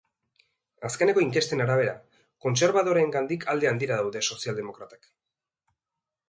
[0.87, 1.93] Azkeneko inkesten arabera,
[2.45, 5.07] kontserbadoreengandik alde handira daude sozialdemokratak.